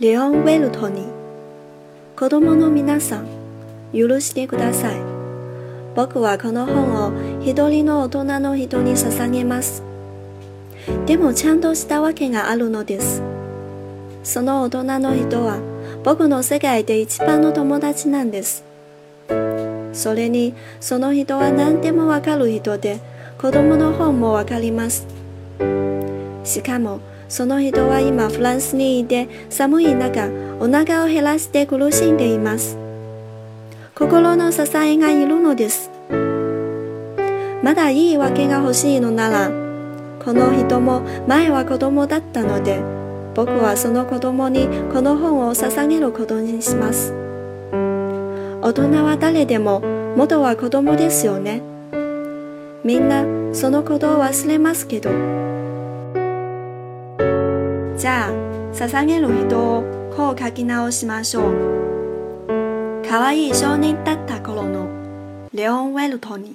[0.00, 1.08] レオン・ウェルトに
[2.16, 3.26] 子供の皆さん
[3.92, 5.00] 許してください。
[5.96, 9.82] 僕はこの本を一人の大人の人に捧げます。
[11.06, 13.20] でもちゃんとしたわけがあるのです。
[14.22, 15.58] その大人の人は
[16.04, 18.62] 僕の世界で一番の友達なんです。
[19.92, 23.00] それにその人は何でもわかる人で
[23.36, 25.08] 子供の本もわかります。
[26.44, 30.28] しかもその人は今フランスにいて寒い中
[30.60, 32.78] お腹を減らして苦しんでいます。
[33.94, 35.90] 心の支えがいるのです。
[37.62, 39.50] まだいいわけが欲しいのなら
[40.24, 42.80] この人も前は子供だったので
[43.34, 47.12] 僕はその子供にこの本を捧げることにします。
[48.62, 49.80] 大人は誰でも
[50.16, 51.62] 元は子供ですよね。
[52.84, 55.10] みんなそのことを忘れますけど
[57.98, 58.30] じゃあ
[58.72, 63.02] 捧げる人をこう書き直しましょう。
[63.04, 64.88] 可愛い少年だった頃の
[65.52, 66.54] レオン・ウェルトに。